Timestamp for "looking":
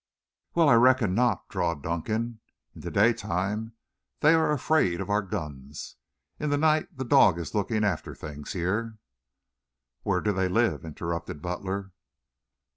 7.53-7.83